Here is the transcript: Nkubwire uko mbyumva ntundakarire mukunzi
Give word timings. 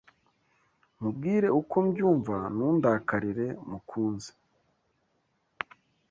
Nkubwire 0.95 1.47
uko 1.59 1.75
mbyumva 1.87 2.35
ntundakarire 2.55 3.47
mukunzi 3.69 4.31